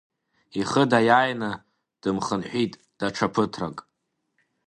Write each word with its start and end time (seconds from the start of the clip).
Ихы 0.59 0.83
даиааины, 0.91 1.51
дымхынҳәит 2.01 2.73
даҽа 2.99 3.27
ԥыҭрак. 3.33 3.77